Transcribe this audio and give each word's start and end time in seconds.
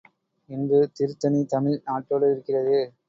இன்று 0.49 0.79
திருத்தணி 0.93 1.41
தமிழ் 1.45 1.77
நாட்டோடு 1.85 2.31
இருக்கிறது. 2.31 2.79